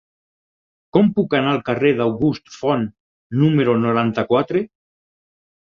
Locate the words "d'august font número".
2.01-3.79